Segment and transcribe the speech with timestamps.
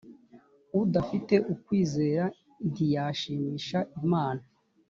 [0.81, 2.25] udafite ukwizera
[2.71, 4.43] ntiyayishimisha imana